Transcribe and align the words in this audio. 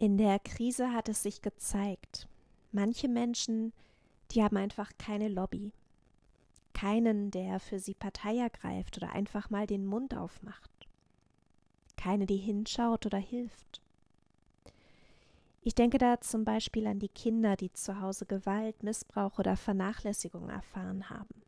In 0.00 0.16
der 0.16 0.38
Krise 0.38 0.92
hat 0.92 1.08
es 1.08 1.24
sich 1.24 1.42
gezeigt, 1.42 2.28
manche 2.70 3.08
Menschen, 3.08 3.72
die 4.30 4.44
haben 4.44 4.56
einfach 4.56 4.92
keine 4.96 5.28
Lobby. 5.28 5.72
Keinen, 6.72 7.32
der 7.32 7.58
für 7.58 7.80
sie 7.80 7.94
Partei 7.94 8.38
ergreift 8.38 8.96
oder 8.96 9.10
einfach 9.10 9.50
mal 9.50 9.66
den 9.66 9.84
Mund 9.84 10.16
aufmacht. 10.16 10.70
Keine, 11.96 12.26
die 12.26 12.36
hinschaut 12.36 13.06
oder 13.06 13.18
hilft. 13.18 13.82
Ich 15.62 15.74
denke 15.74 15.98
da 15.98 16.20
zum 16.20 16.44
Beispiel 16.44 16.86
an 16.86 17.00
die 17.00 17.08
Kinder, 17.08 17.56
die 17.56 17.72
zu 17.72 18.00
Hause 18.00 18.24
Gewalt, 18.24 18.84
Missbrauch 18.84 19.40
oder 19.40 19.56
Vernachlässigung 19.56 20.48
erfahren 20.48 21.10
haben. 21.10 21.42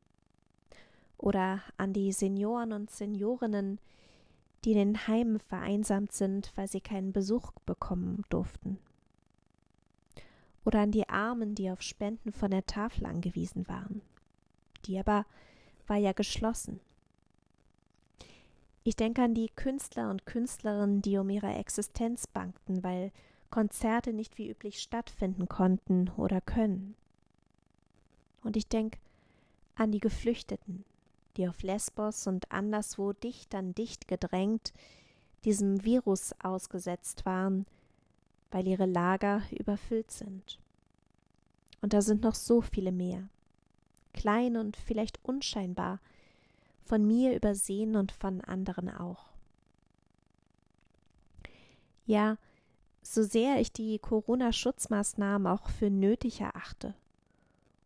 Oder 1.17 1.63
an 1.77 1.93
die 1.93 2.11
Senioren 2.11 2.73
und 2.73 2.91
Seniorinnen, 2.91 3.79
die 4.65 4.73
in 4.73 4.79
den 4.79 5.07
Heimen 5.07 5.41
vereinsamt 5.41 6.13
sind, 6.13 6.53
weil 6.57 6.69
sie 6.69 6.81
keinen 6.81 7.13
Besuch 7.13 7.53
bekommen 7.67 8.25
durften. 8.29 8.79
Oder 10.65 10.81
an 10.81 10.91
die 10.91 11.09
Armen, 11.09 11.55
die 11.55 11.71
auf 11.71 11.83
Spenden 11.83 12.33
von 12.33 12.51
der 12.51 12.67
Tafel 12.67 13.07
angewiesen 13.07 13.67
waren. 13.69 14.03
Die 14.85 14.99
aber 14.99 15.25
war 15.87 15.97
ja 15.97 16.13
geschlossen. 16.13 16.81
Ich 18.83 18.97
denke 18.97 19.23
an 19.23 19.35
die 19.35 19.49
Künstler 19.49 20.11
und 20.11 20.27
Künstlerinnen, 20.27 21.03
die 21.03 21.19
um 21.19 21.29
ihre 21.29 21.55
Existenz 21.55 22.27
bangten, 22.27 22.83
weil 22.83 23.13
Konzerte 23.51 24.13
nicht 24.13 24.39
wie 24.39 24.49
üblich 24.49 24.81
stattfinden 24.81 25.49
konnten 25.49 26.09
oder 26.17 26.41
können. 26.41 26.95
Und 28.43 28.57
ich 28.57 28.69
denke 28.69 28.99
an 29.75 29.93
die 29.93 30.01
Geflüchteten, 30.01 30.85
die 31.37 31.49
auf 31.49 31.63
Lesbos 31.63 32.27
und 32.27 32.51
anderswo 32.51 33.13
dicht 33.13 33.55
an 33.55 33.75
dicht 33.75 34.09
gedrängt 34.09 34.73
diesem 35.45 35.85
Virus 35.85 36.35
ausgesetzt 36.43 37.25
waren, 37.25 37.67
weil 38.51 38.67
ihre 38.67 38.87
Lager 38.87 39.43
überfüllt 39.51 40.11
sind. 40.11 40.59
Und 41.81 41.93
da 41.93 42.03
sind 42.03 42.23
noch 42.23 42.35
so 42.35 42.61
viele 42.61 42.93
mehr, 42.93 43.29
klein 44.13 44.57
und 44.57 44.77
vielleicht 44.77 45.19
unscheinbar, 45.25 46.01
von 46.85 47.07
mir 47.07 47.35
übersehen 47.37 47.97
und 47.97 48.13
von 48.13 48.41
anderen 48.41 48.91
auch. 48.91 49.31
Ja, 52.05 52.37
so 53.03 53.23
sehr 53.23 53.61
ich 53.61 53.73
die 53.73 53.99
Corona-Schutzmaßnahmen 53.99 55.47
auch 55.47 55.69
für 55.69 55.89
nötig 55.89 56.41
erachte 56.41 56.95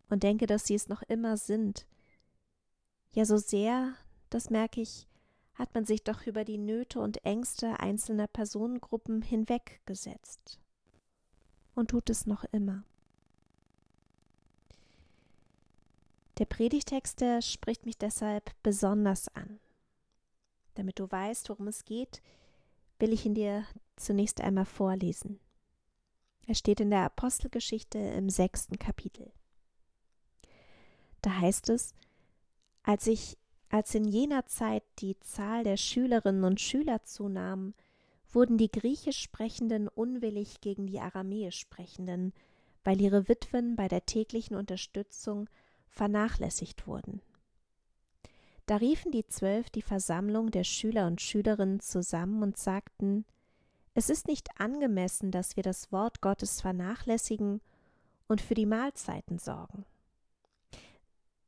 und 0.08 0.23
denke, 0.23 0.47
dass 0.47 0.67
sie 0.67 0.75
es 0.75 0.89
noch 0.89 1.03
immer 1.03 1.36
sind, 1.36 1.86
ja, 3.15 3.25
so 3.25 3.37
sehr, 3.37 3.95
das 4.31 4.51
merke 4.51 4.81
ich, 4.81 5.07
hat 5.55 5.73
man 5.75 5.84
sich 5.84 6.03
doch 6.03 6.27
über 6.27 6.45
die 6.45 6.59
Nöte 6.59 7.01
und 7.01 7.25
Ängste 7.25 7.79
einzelner 7.79 8.27
Personengruppen 8.27 9.23
hinweggesetzt. 9.23 10.59
Und 11.77 11.91
tut 11.91 12.11
es 12.11 12.27
noch 12.27 12.45
immer. 12.53 12.85
Der 16.39 16.47
Predigtext, 16.47 17.20
der 17.20 17.41
spricht 17.42 17.87
mich 17.87 17.97
deshalb 17.97 18.51
besonders 18.65 19.29
an. 19.37 19.61
Damit 20.75 20.98
du 20.98 21.09
weißt, 21.09 21.48
worum 21.48 21.69
es 21.69 21.85
geht, 21.85 22.20
will 22.98 23.12
ich 23.12 23.25
ihn 23.25 23.35
dir 23.35 23.65
zunächst 23.97 24.41
einmal 24.41 24.65
vorlesen. 24.65 25.39
Er 26.47 26.57
steht 26.57 26.81
in 26.81 26.91
der 26.91 27.05
Apostelgeschichte 27.05 27.98
im 27.98 28.29
sechsten 28.29 28.79
Kapitel. 28.79 29.33
Da 31.23 31.39
heißt 31.39 31.70
es, 31.70 31.95
als 32.85 33.07
ich, 33.09 33.37
als 33.71 33.95
in 33.95 34.05
jener 34.05 34.47
Zeit 34.47 34.85
die 35.01 35.19
Zahl 35.21 35.65
der 35.65 35.77
Schülerinnen 35.77 36.45
und 36.45 36.61
Schüler 36.61 37.03
zunahm, 37.03 37.75
wurden 38.31 38.58
die 38.58 38.70
griechisch 38.70 39.20
Sprechenden 39.20 39.89
unwillig 39.89 40.61
gegen 40.61 40.86
die 40.86 41.01
aramäisch 41.01 41.58
Sprechenden, 41.58 42.33
weil 42.85 43.01
ihre 43.01 43.29
Witwen 43.29 43.75
bei 43.75 43.89
der 43.89 44.07
täglichen 44.07 44.57
Unterstützung 44.57 45.48
vernachlässigt 45.89 46.86
wurden. 46.86 47.20
Da 48.67 48.77
riefen 48.77 49.13
die 49.13 49.27
Zwölf 49.27 49.70
die 49.70 49.83
Versammlung 49.83 50.51
der 50.51 50.64
Schüler 50.64 51.07
und 51.07 51.20
Schülerinnen 51.20 51.81
zusammen 51.81 52.42
und 52.42 52.57
sagten, 52.57 53.25
es 53.95 54.11
ist 54.11 54.27
nicht 54.27 54.48
angemessen, 54.61 55.31
dass 55.31 55.57
wir 55.57 55.63
das 55.63 55.92
Wort 55.92 56.20
Gottes 56.20 56.61
vernachlässigen 56.61 57.61
und 58.27 58.41
für 58.41 58.55
die 58.55 58.67
Mahlzeiten 58.67 59.39
sorgen. 59.39 59.85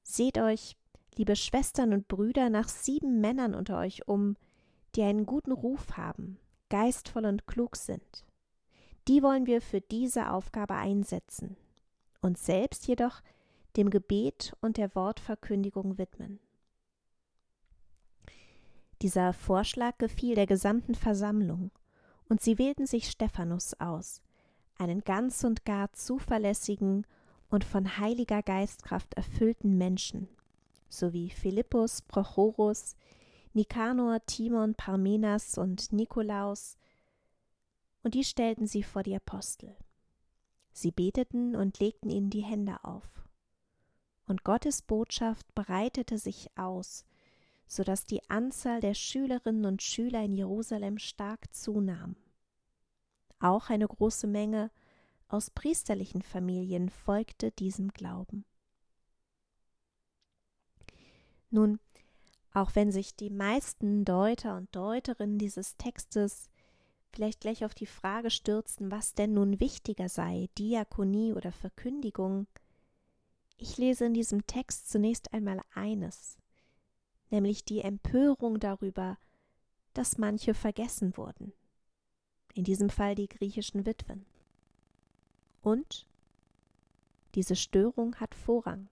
Seht 0.03 0.39
euch 0.39 0.77
liebe 1.17 1.37
Schwestern 1.37 1.93
und 1.93 2.09
Brüder, 2.09 2.51
nach 2.51 2.69
sieben 2.69 3.21
Männern 3.21 3.55
unter 3.55 3.79
euch 3.79 4.07
um, 4.07 4.37
die 4.95 5.03
einen 5.03 5.27
guten 5.27 5.53
Ruf 5.53 5.97
haben, 5.97 6.39
geistvoll 6.69 7.27
und 7.27 7.47
klug 7.47 7.77
sind. 7.77 8.25
Die 9.09 9.23
wollen 9.23 9.47
wir 9.47 9.61
für 9.61 9.81
diese 9.81 10.31
Aufgabe 10.31 10.75
einsetzen, 10.75 11.57
uns 12.21 12.45
selbst 12.45 12.87
jedoch 12.87 13.21
dem 13.77 13.91
Gebet 13.91 14.55
und 14.61 14.79
der 14.79 14.95
Wortverkündigung 14.95 15.99
widmen. 15.99 16.41
Dieser 19.03 19.33
Vorschlag 19.33 19.99
gefiel 19.99 20.35
der 20.35 20.47
gesamten 20.47 20.95
Versammlung, 20.95 21.71
und 22.29 22.41
sie 22.41 22.59
wählten 22.59 22.87
sich 22.87 23.09
Stephanus 23.09 23.75
aus, 23.75 24.21
einen 24.79 25.03
ganz 25.03 25.45
und 25.45 25.65
gar 25.65 25.93
zuverlässigen 25.93 27.07
und 27.51 27.63
von 27.63 27.99
heiliger 27.99 28.43
Geistkraft 28.43 29.15
erfüllten 29.15 29.79
Menschen, 29.79 30.29
sowie 30.89 31.31
Philippus, 31.31 32.03
Prochorus, 32.03 32.97
Nikanor, 33.53 34.25
Timon, 34.27 34.75
Parmenas 34.75 35.59
und 35.59 35.93
Nikolaus, 35.93 36.77
und 38.03 38.15
die 38.15 38.25
stellten 38.25 38.67
sie 38.67 38.83
vor 38.83 39.03
die 39.03 39.17
Apostel. 39.17 39.75
Sie 40.73 40.93
beteten 40.93 41.57
und 41.57 41.81
legten 41.81 42.11
ihnen 42.11 42.31
die 42.31 42.45
Hände 42.45 42.85
auf. 42.85 43.09
Und 44.27 44.45
Gottes 44.45 44.83
Botschaft 44.83 45.55
breitete 45.55 46.19
sich 46.19 46.51
aus, 46.57 47.05
so 47.67 47.83
dass 47.83 48.05
die 48.05 48.29
Anzahl 48.29 48.81
der 48.81 48.95
Schülerinnen 48.95 49.65
und 49.65 49.83
Schüler 49.83 50.23
in 50.23 50.35
Jerusalem 50.35 50.99
stark 50.99 51.53
zunahm. 51.53 52.15
Auch 53.41 53.71
eine 53.71 53.89
große 53.89 54.27
Menge 54.27 54.71
aus 55.29 55.51
priesterlichen 55.51 56.23
Familien 56.23 56.91
folgte 56.91 57.51
diesem 57.51 57.89
Glauben. 57.89 58.45
Nun, 61.51 61.79
auch 62.53 62.75
wenn 62.75 62.91
sich 62.91 63.15
die 63.15 63.31
meisten 63.31 64.05
Deuter 64.05 64.57
und 64.57 64.75
Deuterinnen 64.75 65.39
dieses 65.39 65.77
Textes 65.77 66.51
vielleicht 67.13 67.41
gleich 67.41 67.65
auf 67.65 67.75
die 67.75 67.87
Frage 67.87 68.31
stürzen, 68.31 68.91
was 68.91 69.15
denn 69.15 69.35
nun 69.35 69.61
wichtiger 69.61 70.09
sei, 70.09 70.49
Diakonie 70.59 71.33
oder 71.33 71.53
Verkündigung, 71.53 72.47
ich 73.59 73.79
lese 73.79 74.05
in 74.05 74.15
diesem 74.15 74.47
Text 74.47 74.91
zunächst 74.91 75.33
einmal 75.33 75.61
eines, 75.75 76.37
nämlich 77.31 77.65
die 77.65 77.81
Empörung 77.81 78.61
darüber, 78.61 79.19
dass 79.95 80.19
manche 80.19 80.53
vergessen 80.53 81.17
wurden, 81.17 81.55
in 82.55 82.65
diesem 82.65 82.91
Fall 82.91 83.15
die 83.15 83.29
griechischen 83.29 83.87
Witwen. 83.87 84.27
Und 85.63 86.07
diese 87.35 87.57
Störung 87.57 88.17
hat 88.17 88.35
Vorrang. 88.35 88.89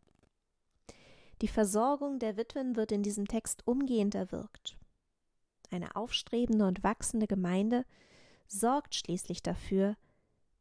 Die 1.41 1.49
Versorgung 1.49 2.19
der 2.19 2.37
Witwen 2.37 2.77
wird 2.77 2.93
in 2.93 3.03
diesem 3.03 3.27
Text 3.27 3.67
umgehend 3.67 4.15
erwirkt. 4.15 4.77
Eine 5.71 5.97
aufstrebende 5.97 6.67
und 6.67 6.84
wachsende 6.84 7.27
Gemeinde 7.27 7.84
sorgt 8.47 8.95
schließlich 8.95 9.43
dafür, 9.43 9.97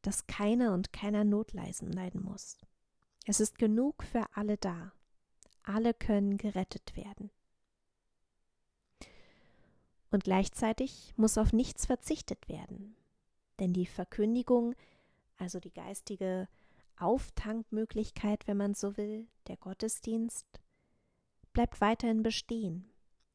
dass 0.01 0.27
keiner 0.27 0.73
und 0.73 0.91
keiner 0.91 1.23
Notleisen 1.23 1.91
leiden 1.91 2.23
muss. 2.23 2.57
Es 3.25 3.39
ist 3.39 3.57
genug 3.57 4.03
für 4.03 4.25
alle 4.33 4.57
da. 4.57 4.91
Alle 5.63 5.93
können 5.93 6.37
gerettet 6.37 6.95
werden. 6.97 7.31
Und 10.11 10.25
gleichzeitig 10.25 11.13
muss 11.15 11.37
auf 11.37 11.53
nichts 11.53 11.85
verzichtet 11.85 12.47
werden, 12.47 12.95
denn 13.59 13.73
die 13.73 13.85
Verkündigung, 13.85 14.75
also 15.37 15.59
die 15.59 15.73
geistige 15.73 16.47
Auftankmöglichkeit, 16.97 18.45
wenn 18.45 18.57
man 18.57 18.75
so 18.75 18.97
will, 18.97 19.27
der 19.47 19.57
Gottesdienst, 19.57 20.62
bleibt 21.53 21.81
weiterhin 21.81 22.23
bestehen, 22.23 22.89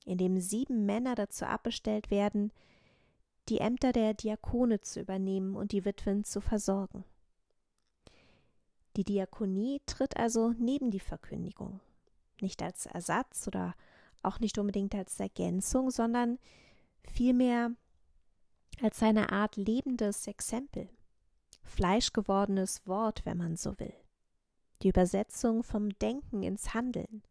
indem 0.04 0.38
sieben 0.40 0.84
Männer 0.86 1.14
dazu 1.14 1.46
abbestellt 1.46 2.10
werden, 2.10 2.52
die 3.48 3.58
Ämter 3.58 3.92
der 3.92 4.14
Diakone 4.14 4.80
zu 4.80 5.00
übernehmen 5.00 5.56
und 5.56 5.72
die 5.72 5.84
Witwen 5.84 6.24
zu 6.24 6.40
versorgen. 6.40 7.04
Die 8.96 9.04
Diakonie 9.04 9.80
tritt 9.86 10.16
also 10.16 10.52
neben 10.58 10.90
die 10.90 11.00
Verkündigung, 11.00 11.80
nicht 12.40 12.62
als 12.62 12.86
Ersatz 12.86 13.46
oder 13.46 13.74
auch 14.22 14.40
nicht 14.40 14.58
unbedingt 14.58 14.94
als 14.94 15.18
Ergänzung, 15.20 15.90
sondern 15.90 16.38
vielmehr 17.04 17.70
als 18.82 19.02
eine 19.02 19.30
Art 19.30 19.56
lebendes 19.56 20.26
Exempel, 20.26 20.88
fleischgewordenes 21.62 22.86
Wort, 22.86 23.24
wenn 23.24 23.38
man 23.38 23.56
so 23.56 23.78
will, 23.78 23.94
die 24.82 24.88
Übersetzung 24.88 25.62
vom 25.62 25.90
Denken 25.98 26.42
ins 26.42 26.74
Handeln, 26.74 27.22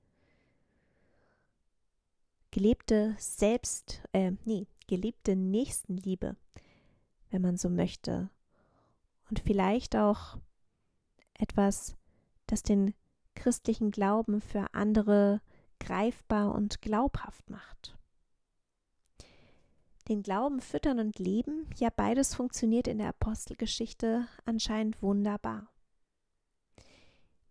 gelebte 2.57 3.15
Selbst, 3.19 4.01
äh, 4.13 4.31
nee, 4.44 4.65
gelebte 4.88 5.36
Nächstenliebe, 5.36 6.36
wenn 7.30 7.44
man 7.44 7.56
so 7.56 7.69
möchte, 7.69 8.31
und 9.30 9.39
vielleicht 9.42 9.95
auch 9.95 10.39
etwas, 11.36 11.95
das 12.48 12.63
den 12.63 12.95
christlichen 13.36 13.92
Glauben 13.92 14.42
für 14.42 14.74
andere 14.74 15.39
greifbar 15.80 16.56
und 16.56 16.81
glaubhaft 16.81 17.48
macht. 17.51 17.95
Den 20.07 20.24
Glauben 20.24 20.59
füttern 20.59 20.98
und 21.00 21.19
leben, 21.19 21.69
ja 21.77 21.92
beides 21.95 22.33
funktioniert 22.33 22.88
in 22.88 22.98
der 22.98 23.09
Apostelgeschichte 23.09 24.27
anscheinend 24.45 25.04
wunderbar. 25.04 25.69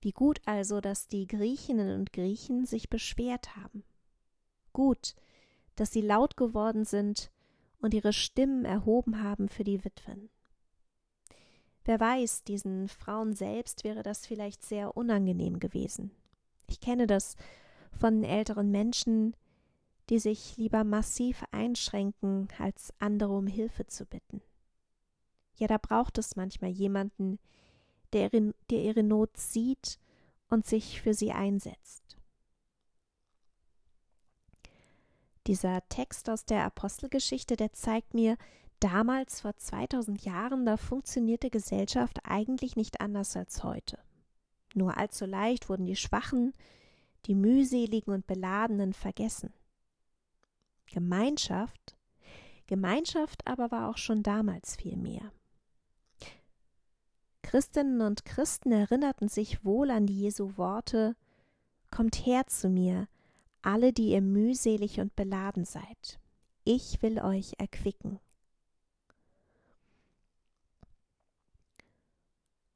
Wie 0.00 0.10
gut 0.10 0.40
also, 0.46 0.80
dass 0.80 1.06
die 1.06 1.28
Griechinnen 1.28 1.96
und 1.96 2.12
Griechen 2.12 2.66
sich 2.66 2.90
beschwert 2.90 3.54
haben. 3.54 3.84
Gut, 4.76 5.14
dass 5.76 5.90
sie 5.90 6.02
laut 6.02 6.36
geworden 6.36 6.84
sind 6.84 7.30
und 7.80 7.94
ihre 7.94 8.12
Stimmen 8.12 8.66
erhoben 8.66 9.22
haben 9.22 9.48
für 9.48 9.64
die 9.64 9.82
Witwen. 9.86 10.28
Wer 11.86 11.98
weiß, 11.98 12.44
diesen 12.44 12.86
Frauen 12.86 13.32
selbst 13.32 13.84
wäre 13.84 14.02
das 14.02 14.26
vielleicht 14.26 14.62
sehr 14.62 14.94
unangenehm 14.94 15.60
gewesen. 15.60 16.10
Ich 16.66 16.78
kenne 16.78 17.06
das 17.06 17.36
von 17.90 18.22
älteren 18.22 18.70
Menschen, 18.70 19.34
die 20.10 20.18
sich 20.18 20.58
lieber 20.58 20.84
massiv 20.84 21.42
einschränken, 21.52 22.48
als 22.58 22.92
andere 22.98 23.32
um 23.32 23.46
Hilfe 23.46 23.86
zu 23.86 24.04
bitten. 24.04 24.42
Ja, 25.54 25.68
da 25.68 25.78
braucht 25.78 26.18
es 26.18 26.36
manchmal 26.36 26.68
jemanden, 26.68 27.38
der, 28.12 28.28
der 28.28 28.82
ihre 28.82 29.02
Not 29.02 29.38
sieht 29.38 29.98
und 30.50 30.66
sich 30.66 31.00
für 31.00 31.14
sie 31.14 31.32
einsetzt. 31.32 32.05
Dieser 35.46 35.88
Text 35.88 36.28
aus 36.28 36.44
der 36.44 36.64
Apostelgeschichte, 36.64 37.56
der 37.56 37.72
zeigt 37.72 38.14
mir, 38.14 38.36
damals 38.80 39.42
vor 39.42 39.56
2000 39.56 40.24
Jahren, 40.24 40.66
da 40.66 40.76
funktionierte 40.76 41.50
Gesellschaft 41.50 42.18
eigentlich 42.24 42.74
nicht 42.74 43.00
anders 43.00 43.36
als 43.36 43.62
heute. 43.62 43.98
Nur 44.74 44.96
allzu 44.96 45.24
leicht 45.24 45.68
wurden 45.68 45.86
die 45.86 45.96
Schwachen, 45.96 46.52
die 47.26 47.34
mühseligen 47.34 48.12
und 48.12 48.26
beladenen 48.26 48.92
vergessen. 48.92 49.52
Gemeinschaft, 50.86 51.96
Gemeinschaft 52.66 53.46
aber 53.46 53.70
war 53.70 53.88
auch 53.88 53.96
schon 53.98 54.22
damals 54.22 54.76
viel 54.76 54.96
mehr. 54.96 55.32
Christinnen 57.42 58.00
und 58.00 58.24
Christen 58.24 58.72
erinnerten 58.72 59.28
sich 59.28 59.64
wohl 59.64 59.90
an 59.90 60.06
die 60.06 60.18
Jesu 60.18 60.56
Worte 60.56 61.16
Kommt 61.90 62.26
her 62.26 62.46
zu 62.48 62.68
mir, 62.68 63.06
alle, 63.66 63.92
die 63.92 64.10
ihr 64.10 64.22
mühselig 64.22 65.00
und 65.00 65.16
beladen 65.16 65.64
seid. 65.64 66.20
Ich 66.64 67.02
will 67.02 67.20
euch 67.20 67.54
erquicken. 67.58 68.20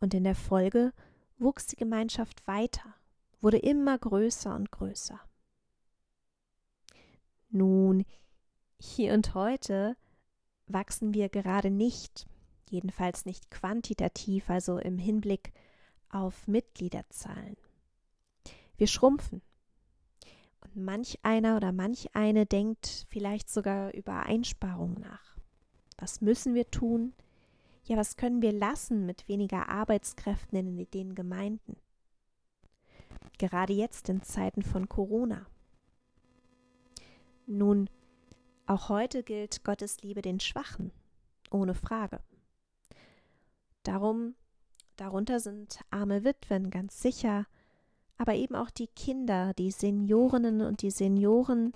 Und 0.00 0.14
in 0.14 0.24
der 0.24 0.34
Folge 0.34 0.92
wuchs 1.38 1.66
die 1.66 1.76
Gemeinschaft 1.76 2.46
weiter, 2.46 2.94
wurde 3.40 3.58
immer 3.58 3.98
größer 3.98 4.54
und 4.54 4.70
größer. 4.72 5.20
Nun, 7.50 8.04
hier 8.78 9.14
und 9.14 9.34
heute 9.34 9.96
wachsen 10.66 11.14
wir 11.14 11.28
gerade 11.28 11.70
nicht, 11.70 12.26
jedenfalls 12.68 13.26
nicht 13.26 13.50
quantitativ, 13.50 14.48
also 14.50 14.78
im 14.78 14.98
Hinblick 14.98 15.52
auf 16.08 16.46
Mitgliederzahlen. 16.46 17.56
Wir 18.76 18.86
schrumpfen. 18.86 19.42
Und 20.74 20.84
manch 20.84 21.18
einer 21.22 21.56
oder 21.56 21.72
manch 21.72 22.14
eine 22.14 22.46
denkt 22.46 23.06
vielleicht 23.08 23.50
sogar 23.50 23.92
über 23.94 24.24
Einsparungen 24.24 25.00
nach. 25.00 25.36
Was 25.98 26.20
müssen 26.20 26.54
wir 26.54 26.70
tun? 26.70 27.12
Ja, 27.84 27.96
was 27.96 28.16
können 28.16 28.42
wir 28.42 28.52
lassen 28.52 29.06
mit 29.06 29.26
weniger 29.28 29.68
Arbeitskräften 29.68 30.58
in 30.58 30.90
den 30.90 31.14
Gemeinden? 31.14 31.76
Gerade 33.38 33.72
jetzt 33.72 34.08
in 34.08 34.22
Zeiten 34.22 34.62
von 34.62 34.88
Corona. 34.88 35.46
Nun, 37.46 37.90
auch 38.66 38.88
heute 38.88 39.24
gilt 39.24 39.64
Gottes 39.64 40.00
Liebe 40.02 40.22
den 40.22 40.38
Schwachen, 40.38 40.92
ohne 41.50 41.74
Frage. 41.74 42.20
Darum, 43.82 44.36
darunter 44.96 45.40
sind 45.40 45.80
arme 45.90 46.22
Witwen 46.22 46.70
ganz 46.70 47.02
sicher, 47.02 47.46
aber 48.20 48.34
eben 48.34 48.54
auch 48.54 48.70
die 48.70 48.86
Kinder, 48.88 49.52
die 49.54 49.70
Seniorinnen 49.70 50.60
und 50.60 50.82
die 50.82 50.90
Senioren, 50.90 51.72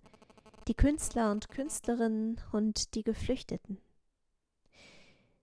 die 0.69 0.75
Künstler 0.75 1.31
und 1.31 1.49
Künstlerinnen 1.49 2.41
und 2.53 2.95
die 2.95 3.03
Geflüchteten. 3.03 3.79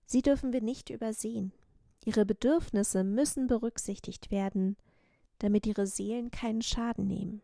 Sie 0.06 0.22
dürfen 0.22 0.52
wir 0.52 0.62
nicht 0.62 0.90
übersehen. 0.90 1.52
Ihre 2.04 2.26
Bedürfnisse 2.26 3.04
müssen 3.04 3.46
berücksichtigt 3.46 4.30
werden, 4.30 4.76
damit 5.38 5.66
ihre 5.66 5.86
Seelen 5.86 6.30
keinen 6.30 6.62
Schaden 6.62 7.06
nehmen 7.06 7.42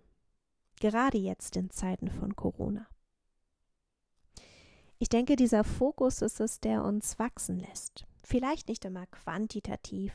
gerade 0.78 1.19
jetzt 1.19 1.56
in 1.56 1.70
Zeiten 1.70 2.10
von 2.10 2.37
Corona. 2.37 2.87
Ich 4.99 5.08
denke, 5.08 5.37
dieser 5.37 5.64
Fokus 5.64 6.22
ist 6.22 6.40
es, 6.40 6.60
der 6.60 6.84
uns 6.84 7.19
wachsen 7.19 7.58
lässt. 7.60 8.05
Vielleicht 8.22 8.69
nicht 8.69 8.84
immer 8.84 9.06
quantitativ, 9.06 10.12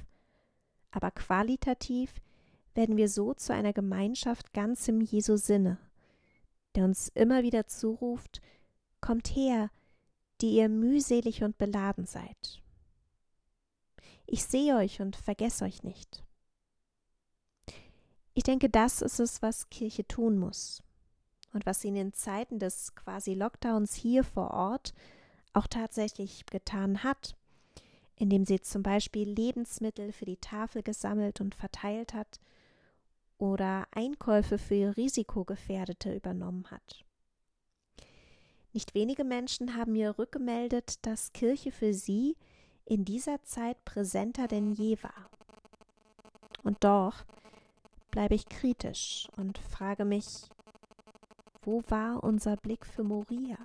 aber 0.92 1.12
qualitativ 1.12 2.14
werden 2.76 2.98
wir 2.98 3.10
so 3.10 3.34
zu 3.34 3.54
einer 3.54 3.74
Gemeinschaft 3.74 4.54
ganz 4.54 4.88
im 4.88 5.02
Jesu 5.02 5.38
Sinne, 5.38 5.78
der 6.76 6.86
uns 6.86 7.10
immer 7.14 7.44
wieder 7.44 7.68
zuruft, 7.68 8.42
Kommt 9.04 9.36
her, 9.36 9.70
die 10.40 10.56
ihr 10.56 10.70
mühselig 10.70 11.44
und 11.44 11.58
beladen 11.58 12.06
seid. 12.06 12.62
Ich 14.26 14.46
sehe 14.46 14.78
euch 14.78 15.02
und 15.02 15.18
vergesse 15.18 15.66
euch 15.66 15.84
nicht. 15.84 16.24
Ich 18.34 18.44
denke, 18.44 18.70
das 18.70 19.02
ist 19.02 19.20
es, 19.20 19.42
was 19.42 19.70
Kirche 19.70 20.08
tun 20.08 20.38
muss 20.38 20.82
und 21.52 21.66
was 21.66 21.82
sie 21.82 21.90
in 21.90 21.96
den 21.96 22.14
Zeiten 22.14 22.60
des 22.60 22.96
quasi 22.96 23.34
Lockdowns 23.34 23.94
hier 23.94 24.24
vor 24.24 24.52
Ort 24.52 24.94
auch 25.52 25.68
tatsächlich 25.68 26.46
getan 26.46 27.04
hat, 27.04 27.36
indem 28.16 28.46
sie 28.46 28.62
zum 28.62 28.84
Beispiel 28.84 29.30
Lebensmittel 29.30 30.14
für 30.14 30.26
die 30.26 30.38
Tafel 30.38 30.82
gesammelt 30.82 31.42
und 31.42 31.56
verteilt 31.56 32.14
hat 32.14 32.40
oder 33.44 33.86
Einkäufe 33.92 34.58
für 34.58 34.96
Risikogefährdete 34.96 36.16
übernommen 36.16 36.72
hat. 36.72 37.04
Nicht 38.72 38.96
wenige 38.96 39.26
Menschen 39.26 39.76
haben 39.76 39.92
mir 39.92 40.18
rückgemeldet, 40.18 41.06
dass 41.06 41.34
Kirche 41.34 41.74
für 41.74 41.94
sie 41.94 42.38
in 42.86 43.04
dieser 43.04 43.44
Zeit 43.44 43.84
präsenter 43.84 44.48
denn 44.48 44.72
je 44.72 44.98
war. 45.04 45.30
Und 46.64 46.86
doch 46.86 47.26
bleibe 48.12 48.34
ich 48.34 48.46
kritisch 48.46 49.28
und 49.36 49.58
frage 49.58 50.06
mich, 50.06 50.44
wo 51.64 51.84
war 51.90 52.24
unser 52.24 52.56
Blick 52.56 52.86
für 52.86 53.04
Moria? 53.04 53.58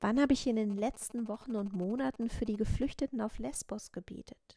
Wann 0.00 0.20
habe 0.20 0.34
ich 0.34 0.46
in 0.46 0.54
den 0.54 0.76
letzten 0.76 1.26
Wochen 1.26 1.56
und 1.56 1.72
Monaten 1.72 2.30
für 2.30 2.44
die 2.44 2.56
Geflüchteten 2.56 3.20
auf 3.20 3.40
Lesbos 3.40 3.90
gebetet? 3.90 4.56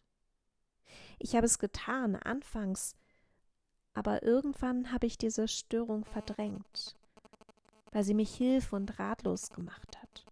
Ich 1.17 1.35
habe 1.35 1.47
es 1.47 1.57
getan, 1.57 2.15
anfangs, 2.15 2.95
aber 3.93 4.23
irgendwann 4.23 4.91
habe 4.91 5.05
ich 5.05 5.17
diese 5.17 5.47
Störung 5.47 6.05
verdrängt, 6.05 6.95
weil 7.91 8.03
sie 8.03 8.13
mich 8.13 8.35
hilf 8.35 8.73
und 8.73 8.99
ratlos 8.99 9.49
gemacht 9.49 9.97
hat. 10.01 10.25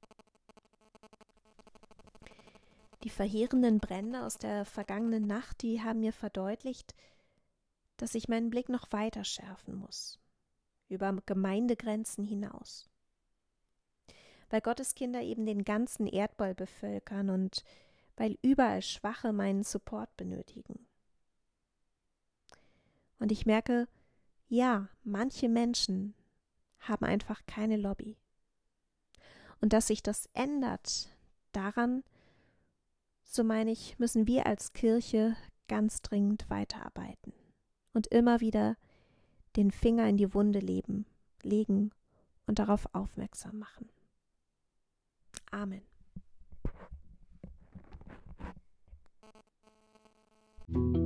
Die 3.03 3.10
verheerenden 3.10 3.80
Brände 3.80 4.24
aus 4.24 4.38
der 4.38 4.65
vergangenen 4.65 5.25
Nacht, 5.25 5.63
die 5.63 5.82
haben 5.82 6.01
mir 6.01 6.13
verdeutlicht, 6.13 6.94
dass 7.98 8.15
ich 8.15 8.27
meinen 8.27 8.50
Blick 8.50 8.70
noch 8.70 8.91
weiter 8.91 9.24
schärfen 9.24 9.75
muss, 9.75 10.20
über 10.88 11.15
Gemeindegrenzen 11.25 12.24
hinaus. 12.24 12.89
Weil 14.50 14.62
Gottes 14.62 14.96
Kinder 14.96 15.22
eben 15.22 15.46
den 15.46 15.63
ganzen 15.63 16.08
Erdball 16.08 16.53
bevölkern 16.53 17.30
und 17.30 17.63
weil 18.18 18.38
überall 18.41 18.82
Schwache 18.82 19.34
meinen 19.34 19.63
Support 19.63 20.15
benötigen. 20.18 20.88
Und 23.21 23.31
ich 23.31 23.45
merke, 23.45 23.87
ja, 24.47 24.89
manche 25.03 25.47
Menschen 25.47 26.15
haben 26.79 27.05
einfach 27.05 27.45
keine 27.45 27.77
Lobby. 27.77 28.17
Und 29.61 29.73
dass 29.73 29.87
sich 29.87 30.01
das 30.01 30.27
ändert, 30.33 31.15
daran, 31.51 32.03
so 33.23 33.43
meine 33.43 33.71
ich, 33.71 33.99
müssen 33.99 34.25
wir 34.25 34.47
als 34.47 34.73
Kirche 34.73 35.37
ganz 35.67 36.01
dringend 36.01 36.49
weiterarbeiten 36.49 37.31
und 37.93 38.07
immer 38.07 38.41
wieder 38.41 38.75
den 39.55 39.69
Finger 39.69 40.07
in 40.07 40.17
die 40.17 40.33
Wunde 40.33 40.59
leben, 40.59 41.05
legen 41.43 41.91
und 42.47 42.57
darauf 42.57 42.87
aufmerksam 42.91 43.59
machen. 43.59 43.87
Amen. 45.51 45.83
Musik 50.65 51.00